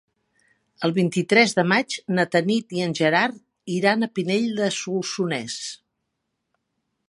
[0.87, 5.63] El vint-i-tres de maig na Tanit i en Gerard iran a Pinell de Solsonès.